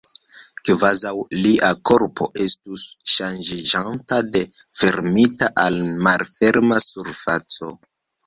[0.67, 1.09] Kvazaŭ
[1.41, 2.85] lia korpo estus
[3.17, 4.43] ŝanĝiĝanta de
[4.81, 7.71] fermita al malferma surfaco.